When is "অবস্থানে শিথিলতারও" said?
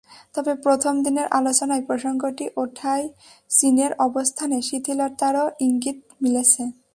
4.07-5.45